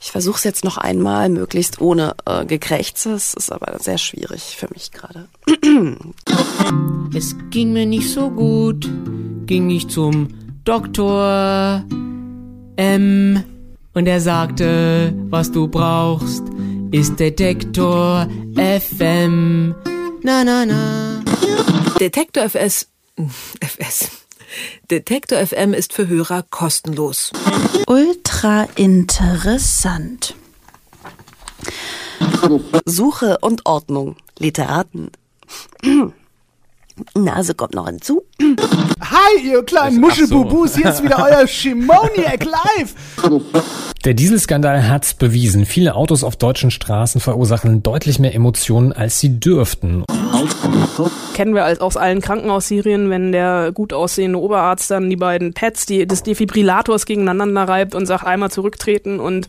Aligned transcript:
Ich 0.00 0.10
versuche 0.12 0.38
es 0.38 0.44
jetzt 0.44 0.64
noch 0.64 0.78
einmal, 0.78 1.28
möglichst 1.28 1.80
ohne 1.80 2.14
äh, 2.24 2.44
Gekrächze. 2.44 3.12
Es 3.12 3.34
ist 3.34 3.52
aber 3.52 3.78
sehr 3.78 3.98
schwierig 3.98 4.56
für 4.56 4.68
mich 4.72 4.90
gerade. 4.92 5.28
es 7.14 7.36
ging 7.50 7.72
mir 7.72 7.86
nicht 7.86 8.10
so 8.10 8.30
gut, 8.30 8.88
ging 9.46 9.70
ich 9.70 9.88
zum 9.88 10.28
Doktor 10.64 11.84
M 12.76 13.44
und 13.94 14.06
er 14.06 14.20
sagte, 14.20 15.14
was 15.30 15.52
du 15.52 15.68
brauchst, 15.68 16.44
ist 16.90 17.18
Detektor 17.18 18.26
FM. 18.56 19.74
Na 20.22 20.44
na 20.44 20.66
na. 20.66 21.22
Detektor 21.98 22.44
FS 22.44 22.88
FS. 23.60 24.19
Detektor 24.90 25.38
FM 25.44 25.74
ist 25.74 25.92
für 25.92 26.08
Hörer 26.08 26.44
kostenlos. 26.50 27.32
Ultra 27.86 28.68
interessant. 28.76 30.34
Suche 32.84 33.38
und 33.40 33.66
Ordnung. 33.66 34.16
Literaten. 34.38 35.10
Nase 37.14 37.54
kommt 37.54 37.74
noch 37.74 37.86
hinzu. 37.86 38.22
Hi, 39.00 39.46
ihr 39.46 39.62
kleinen 39.62 40.00
Muschelbubus, 40.00 40.76
hier 40.76 40.90
ist 40.90 41.02
wieder 41.02 41.18
euer 41.30 41.46
Shimoniac 41.46 42.44
live. 42.44 42.94
Der 44.04 44.14
Dieselskandal 44.14 44.88
hat's 44.88 45.14
bewiesen. 45.14 45.66
Viele 45.66 45.94
Autos 45.94 46.24
auf 46.24 46.36
deutschen 46.36 46.70
Straßen 46.70 47.20
verursachen 47.20 47.82
deutlich 47.82 48.18
mehr 48.18 48.34
Emotionen, 48.34 48.92
als 48.92 49.20
sie 49.20 49.38
dürften. 49.40 50.04
Kennen 51.34 51.54
wir 51.54 51.82
aus 51.82 51.96
allen 51.96 52.20
Krankenhausserien, 52.20 53.10
wenn 53.10 53.32
der 53.32 53.72
gut 53.72 53.92
aussehende 53.92 54.40
Oberarzt 54.40 54.90
dann 54.90 55.10
die 55.10 55.16
beiden 55.16 55.52
Pads 55.52 55.86
die, 55.86 56.06
des 56.06 56.22
Defibrillators 56.22 57.04
gegeneinander 57.04 57.64
reibt 57.64 57.94
und 57.94 58.06
sagt, 58.06 58.24
einmal 58.24 58.50
zurücktreten 58.50 59.20
und 59.20 59.48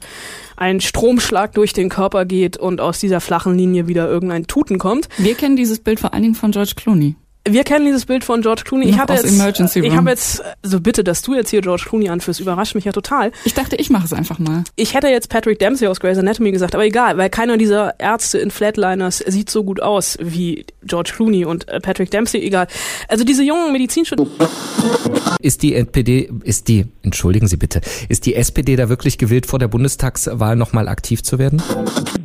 ein 0.58 0.81
Stromschlag 0.81 1.54
durch 1.54 1.73
den 1.73 1.90
Körper 1.90 2.26
geht 2.26 2.58
und 2.58 2.81
aus 2.81 3.00
dieser 3.00 3.22
flachen 3.22 3.58
Linie 3.58 3.88
wieder 3.88 4.08
irgendein 4.09 4.47
Tuten 4.47 4.80
kommt. 4.80 5.08
Wir 5.18 5.36
kennen 5.36 5.56
dieses 5.56 5.80
Bild 5.80 6.00
vor 6.00 6.14
allen 6.14 6.23
Dingen 6.23 6.36
von 6.36 6.52
George 6.52 6.73
Clooney. 6.75 7.16
Wir 7.50 7.64
kennen 7.64 7.86
dieses 7.86 8.06
Bild 8.06 8.23
von 8.23 8.42
George 8.42 8.61
Clooney. 8.66 8.88
Ich 8.88 9.00
hatte 9.00 9.14
jetzt, 9.14 9.25
Emergency 9.25 9.80
ich 9.80 9.95
habe 9.95 10.11
jetzt, 10.11 10.44
so 10.61 10.80
bitte, 10.80 11.03
dass 11.03 11.23
du 11.23 11.34
jetzt 11.34 11.50
hier 11.50 11.61
George 11.61 11.86
Clooney 11.89 12.09
anführst, 12.09 12.39
überrascht 12.39 12.75
mich 12.75 12.86
ja 12.86 12.92
total. 12.92 13.31
Ich 13.45 13.56
dachte, 13.56 13.75
ich 13.78 13.89
mache 13.89 14.06
es 14.06 14.14
einfach 14.14 14.38
mal. 14.38 14.64
Ich 14.75 14.94
hätte 14.94 15.08
jetzt 15.08 15.28
Patrick 15.30 15.58
Dempsey 15.58 15.88
aus 15.88 16.00
Grey's 16.00 16.19
Anatomy 16.19 16.52
gesagt, 16.52 16.75
aber 16.75 16.86
egal, 16.86 17.17
weil 17.17 17.31
keiner 17.31 17.58
dieser 17.58 18.00
Ärzte 18.00 18.38
in 18.38 18.52
Flatliners 18.52 19.17
sieht 19.17 19.50
so 19.50 19.64
gut 19.64 19.81
aus 19.81 20.19
wie 20.22 20.67
George 20.84 21.14
Clooney 21.16 21.45
und 21.45 21.67
äh, 21.67 21.80
Patrick 21.80 22.12
Dempsey, 22.12 22.42
egal. 22.42 22.67
Also 23.08 23.23
diese 23.23 23.44
jungen 23.44 23.72
Medizinstudenten. 23.72 24.36
Ist 25.39 25.64
die 25.64 25.73
NPD, 25.73 26.30
ist 26.44 26.67
die, 26.67 26.86
entschuldigen 27.02 27.47
Sie 27.47 27.58
bitte, 27.58 27.81
ist 28.08 28.28
die 28.28 28.36
SPD 28.36 28.75
da 28.75 28.88
wirklich 28.88 29.17
gewillt, 29.17 29.47
vor 29.47 29.58
der 29.58 29.67
Bundestagswahl 29.67 30.56
nochmal 30.56 30.88
aktiv 30.88 31.23
zu 31.23 31.39
werden? 31.39 31.59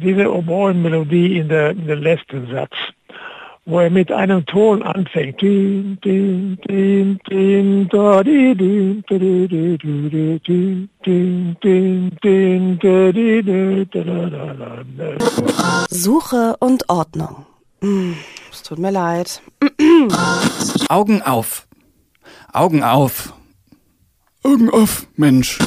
Diese 0.03 0.31
Oboen-Melodie 0.31 1.39
in 1.39 1.48
in 1.48 1.87
der 1.87 1.97
letzten 1.97 2.48
Satz 2.50 2.72
wo 3.67 3.81
er 3.81 3.91
mit 3.91 4.12
einem 4.12 4.47
Ton 4.47 4.83
anfängt. 4.83 5.41
Suche 15.91 16.56
und 16.61 16.89
Ordnung. 16.89 17.47
Es 18.53 18.62
tut 18.62 18.78
mir 18.78 18.91
leid. 18.91 19.42
Augen 20.89 21.22
auf. 21.22 21.67
Augen 22.53 22.83
auf. 22.83 23.36
Augen 24.47 24.70
auf, 24.70 25.08
Mensch. 25.16 25.58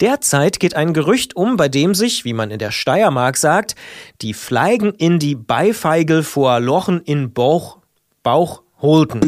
Derzeit 0.00 0.58
geht 0.58 0.74
ein 0.74 0.92
Gerücht 0.92 1.36
um, 1.36 1.56
bei 1.56 1.68
dem 1.68 1.94
sich, 1.94 2.24
wie 2.24 2.32
man 2.32 2.50
in 2.50 2.58
der 2.58 2.72
Steiermark 2.72 3.36
sagt, 3.36 3.76
die 4.22 4.34
Fleigen 4.34 4.92
in 4.92 5.20
die 5.20 5.36
Beifeigel 5.36 6.24
vor 6.24 6.58
Lochen 6.58 7.00
in 7.00 7.32
Bauch, 7.32 7.78
Bauch 8.24 8.62
holten. 8.82 9.20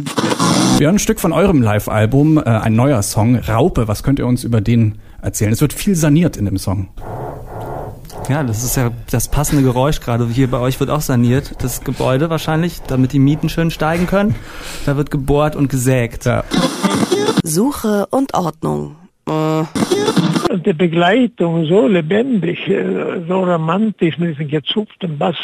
Wir 0.78 0.87
hören 0.87 0.97
ein 0.97 0.98
Stück 0.98 1.20
von 1.20 1.32
eurem 1.32 1.62
Live-Album, 1.62 2.38
äh, 2.38 2.42
ein 2.42 2.75
neuer 2.75 3.03
Song, 3.03 3.37
Raupe. 3.37 3.87
Was 3.87 4.03
könnt 4.03 4.19
ihr 4.19 4.26
uns 4.26 4.42
über 4.42 4.60
den 4.60 4.98
erzählen? 5.22 5.53
Es 5.53 5.60
wird 5.60 5.72
viel 5.72 5.94
saniert 5.94 6.36
in 6.36 6.47
dem 6.47 6.59
Song. 6.59 6.88
Ja, 8.28 8.42
das 8.42 8.65
ist 8.65 8.76
ja 8.76 8.91
das 9.10 9.28
passende 9.28 9.62
Geräusch 9.62 10.00
gerade. 10.00 10.26
Hier 10.26 10.50
bei 10.50 10.59
euch 10.59 10.81
wird 10.81 10.91
auch 10.91 11.00
saniert, 11.00 11.54
das 11.62 11.84
Gebäude 11.84 12.28
wahrscheinlich, 12.28 12.81
damit 12.88 13.12
die 13.12 13.20
Mieten 13.20 13.48
schön 13.48 13.70
steigen 13.70 14.09
können. 14.09 14.34
Da 14.84 14.97
wird 14.97 15.12
gebohrt 15.12 15.54
und 15.54 15.69
gesägt. 15.69 16.25
Ja. 16.25 16.42
Suche 17.43 18.06
und 18.10 18.34
Ordnung. 18.34 18.97
Äh. 19.28 19.65
Die 20.66 20.72
Begleitung 20.72 21.66
so 21.66 21.87
lebendig, 21.87 22.59
so 23.28 23.44
romantisch 23.44 24.19
mit 24.19 24.31
diesen 24.31 24.48
gezupften 24.48 25.16
Bass. 25.16 25.37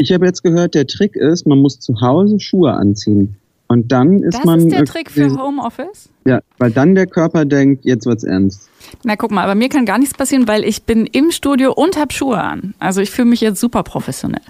Ich 0.00 0.12
habe 0.12 0.26
jetzt 0.26 0.42
gehört, 0.42 0.74
der 0.76 0.86
Trick 0.86 1.16
ist, 1.16 1.46
man 1.46 1.58
muss 1.58 1.80
zu 1.80 2.00
Hause 2.00 2.38
Schuhe 2.38 2.72
anziehen. 2.72 3.36
Und 3.66 3.92
dann 3.92 4.22
ist 4.22 4.38
das 4.38 4.44
man. 4.44 4.58
Das 4.58 4.64
ist 4.64 4.72
der 4.72 4.84
Trick 4.84 5.10
für 5.10 5.30
Homeoffice? 5.30 6.08
Ja, 6.24 6.40
weil 6.58 6.72
dann 6.72 6.96
der 6.96 7.06
Körper 7.06 7.44
denkt, 7.44 7.84
jetzt 7.84 8.04
wird's 8.04 8.24
ernst. 8.24 8.68
Na 9.04 9.14
guck 9.14 9.30
mal, 9.30 9.44
aber 9.44 9.54
mir 9.54 9.68
kann 9.68 9.86
gar 9.86 9.98
nichts 9.98 10.14
passieren, 10.14 10.48
weil 10.48 10.64
ich 10.64 10.84
bin 10.84 11.06
im 11.06 11.30
Studio 11.30 11.72
und 11.72 11.96
hab 11.96 12.12
Schuhe 12.12 12.40
an. 12.40 12.74
Also 12.80 13.00
ich 13.00 13.10
fühle 13.10 13.28
mich 13.28 13.40
jetzt 13.40 13.60
super 13.60 13.84
professionell. 13.84 14.42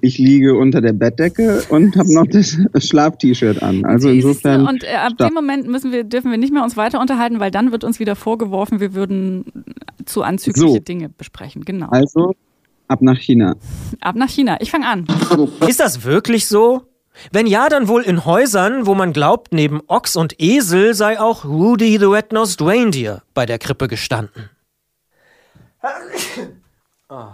Ich 0.00 0.18
liege 0.18 0.54
unter 0.54 0.80
der 0.80 0.92
Bettdecke 0.92 1.62
und 1.68 1.96
habe 1.96 2.12
noch 2.12 2.26
das 2.26 2.56
Schlaf-T-Shirt 2.78 3.62
an. 3.62 3.84
Also 3.84 4.08
insofern. 4.08 4.66
Und 4.66 4.84
äh, 4.84 4.94
ab 4.94 5.16
dem 5.18 5.34
Moment 5.34 5.66
müssen 5.66 5.92
wir, 5.92 6.04
dürfen 6.04 6.30
wir 6.30 6.38
nicht 6.38 6.52
mehr 6.52 6.62
uns 6.62 6.76
weiter 6.76 7.00
unterhalten, 7.00 7.40
weil 7.40 7.50
dann 7.50 7.72
wird 7.72 7.84
uns 7.84 8.00
wieder 8.00 8.16
vorgeworfen, 8.16 8.80
wir 8.80 8.94
würden 8.94 9.44
zu 10.04 10.22
anzügliche 10.22 10.68
so. 10.68 10.78
Dinge 10.78 11.08
besprechen. 11.08 11.64
Genau. 11.64 11.88
Also 11.90 12.34
ab 12.88 13.02
nach 13.02 13.18
China. 13.18 13.56
Ab 14.00 14.16
nach 14.16 14.28
China. 14.28 14.56
Ich 14.60 14.70
fange 14.70 14.86
an. 14.86 15.06
Ist 15.66 15.80
das 15.80 16.04
wirklich 16.04 16.46
so? 16.46 16.82
Wenn 17.30 17.46
ja, 17.46 17.68
dann 17.68 17.88
wohl 17.88 18.02
in 18.02 18.24
Häusern, 18.24 18.86
wo 18.86 18.94
man 18.94 19.12
glaubt, 19.12 19.52
neben 19.52 19.80
Ochs 19.86 20.16
und 20.16 20.40
Esel 20.40 20.94
sei 20.94 21.20
auch 21.20 21.44
Rudy 21.44 21.98
the 21.98 22.06
Red-Nosed 22.06 22.62
Reindeer 22.62 23.22
bei 23.34 23.44
der 23.44 23.58
Krippe 23.58 23.86
gestanden. 23.86 24.48
Oh. 27.08 27.26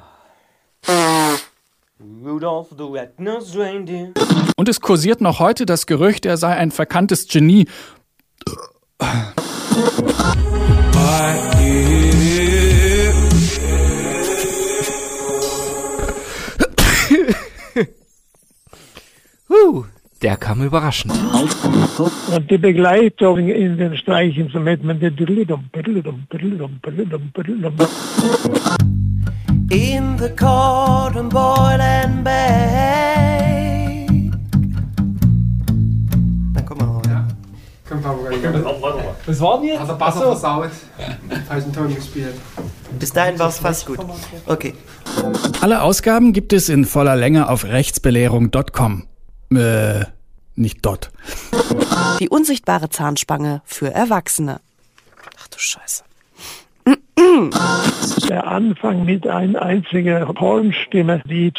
Rudolph 2.01 2.69
the 2.77 2.85
Red-Nosed 2.85 3.59
Reindeer. 3.59 4.13
Und 4.57 4.69
es 4.69 4.81
kursiert 4.81 5.21
noch 5.21 5.41
heute 5.41 5.67
das 5.67 5.87
Gerücht, 5.87 6.27
er 6.27 6.37
sei 6.37 6.55
ein 6.55 6.71
verkanntes 6.71 7.27
Genie. 7.27 7.67
uh, 19.51 19.83
der 20.23 20.37
kam 20.37 20.63
überraschend. 20.63 21.15
Und 22.33 22.49
die 22.49 22.59
Begleitung 22.59 23.49
in 23.49 23.77
den 23.77 23.97
Streichinstrumenten. 23.97 24.89
In 29.71 30.17
the 30.19 30.31
cotton 30.31 31.29
boil 31.29 31.79
and 31.81 32.25
bake. 32.25 32.33
Dann 36.55 36.65
komm 36.67 36.79
mal 36.79 37.03
ja. 37.07 37.29
Komm, 37.87 38.03
Was 39.27 39.41
war 39.41 39.59
denn 39.59 39.69
jetzt? 39.69 39.81
Also 39.81 39.97
Bass 39.97 40.15
so. 40.15 40.21
versaut. 40.21 40.71
Falschen 41.47 41.73
Ton 41.75 41.95
gespielt. 41.95 42.35
Bis 42.99 43.13
dahin 43.13 43.39
war 43.39 43.49
es 43.51 43.59
fast 43.59 43.85
gut. 43.87 43.99
Okay. 44.47 44.73
Alle 45.61 45.83
Ausgaben 45.83 46.33
gibt 46.33 46.55
es 46.55 46.71
in 46.71 46.87
voller 46.87 47.17
Länge 47.17 47.51
auf 47.51 47.65
rechtsbelehrung.com. 47.65 49.07
Äh, 49.55 50.05
nicht 50.57 50.85
dot. 50.87 51.11
Die 52.21 52.31
unsichtbare 52.31 52.89
Zahnspange 52.89 53.61
für 53.67 53.93
Erwachsene. 53.93 54.61
Ach 55.39 55.49
du 55.49 55.59
Scheiße. 55.59 56.05
Der 58.29 58.47
Anfang 58.47 59.07
mit 59.07 59.27
einer 59.27 59.63
einzigen 59.63 60.29
Hornstimme, 60.39 61.23
die 61.27 61.51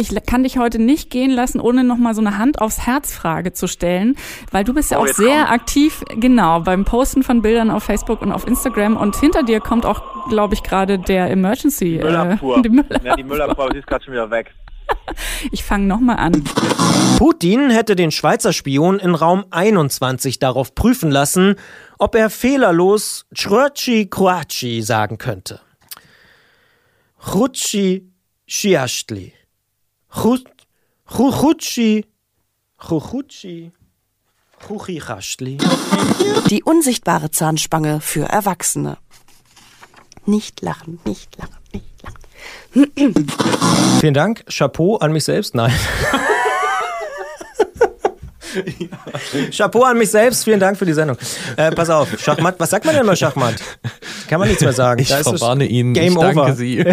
Ich 0.00 0.14
kann 0.26 0.42
dich 0.42 0.58
heute 0.58 0.78
nicht 0.78 1.10
gehen 1.10 1.30
lassen, 1.30 1.60
ohne 1.60 1.84
nochmal 1.84 2.14
so 2.14 2.20
eine 2.20 2.38
Hand 2.38 2.60
aufs 2.60 2.86
Herz 2.86 3.14
Frage 3.14 3.52
zu 3.52 3.66
stellen, 3.66 4.16
weil 4.50 4.64
du 4.64 4.74
bist 4.74 4.90
ja 4.90 4.98
oh, 4.98 5.02
auch 5.02 5.06
sehr 5.08 5.44
kommt. 5.44 5.50
aktiv, 5.50 6.04
genau, 6.16 6.60
beim 6.60 6.84
Posten 6.84 7.22
von 7.22 7.42
Bildern 7.42 7.70
auf 7.70 7.84
Facebook 7.84 8.22
und 8.22 8.32
auf 8.32 8.46
Instagram 8.46 8.96
und 8.96 9.16
hinter 9.16 9.42
dir 9.42 9.60
kommt 9.60 9.86
auch, 9.86 10.28
glaube 10.28 10.54
ich, 10.54 10.62
gerade 10.62 10.98
der 10.98 11.30
Emergency. 11.30 12.00
Müllabfuhr. 12.02 12.58
Äh, 12.58 12.62
die 12.62 12.68
Müllabfuhr, 12.68 13.06
ja, 13.06 13.16
die 13.16 13.24
Müllabfuhr, 13.24 13.74
ist 13.74 13.86
gerade 13.86 14.04
schon 14.04 14.14
wieder 14.14 14.30
weg. 14.30 14.54
Ich 15.50 15.64
fange 15.64 15.86
nochmal 15.86 16.16
an. 16.16 16.44
Putin 17.18 17.70
hätte 17.70 17.96
den 17.96 18.10
Schweizer 18.10 18.52
Spion 18.52 18.98
in 18.98 19.14
Raum 19.14 19.44
21 19.50 20.38
darauf 20.38 20.74
prüfen 20.74 21.10
lassen, 21.10 21.56
ob 21.98 22.14
er 22.14 22.30
fehlerlos 22.30 23.26
Chroci 23.34 24.06
Kroaci 24.06 24.82
sagen 24.82 25.18
könnte. 25.18 25.60
Chrutschi 27.18 28.12
Schiastli. 28.46 29.34
Chuchutschi. 30.10 32.04
Chuchutschi. 32.78 33.72
Chuchichastli. 34.66 35.58
Die 36.50 36.62
unsichtbare 36.62 37.30
Zahnspange 37.30 38.00
für 38.00 38.24
Erwachsene. 38.24 38.98
Nicht 40.26 40.60
lachen, 40.62 41.00
nicht 41.04 41.36
lachen, 41.38 41.56
nicht 41.72 42.02
lachen. 42.02 42.18
Vielen 44.00 44.14
Dank. 44.14 44.44
Chapeau 44.46 44.96
an 44.96 45.12
mich 45.12 45.24
selbst. 45.24 45.54
Nein. 45.54 45.72
Chapeau 49.56 49.84
an 49.84 49.98
mich 49.98 50.10
selbst, 50.10 50.44
vielen 50.44 50.60
Dank 50.60 50.78
für 50.78 50.86
die 50.86 50.92
Sendung. 50.92 51.16
Äh, 51.56 51.70
pass 51.70 51.90
auf, 51.90 52.08
Schachmatt, 52.18 52.56
was 52.58 52.70
sagt 52.70 52.84
man 52.84 52.94
denn 52.94 53.06
mal 53.06 53.16
Schachmatt? 53.16 53.56
Kann 54.28 54.40
man 54.40 54.48
nichts 54.48 54.62
mehr 54.62 54.72
sagen. 54.72 55.00
Ich 55.02 55.08
Da 55.08 55.22
verwarne 55.22 55.66
Ihnen, 55.66 55.94
Game 55.94 56.14
ich 56.14 56.18
danke 56.18 56.40
over. 56.40 56.54
Sie. 56.54 56.84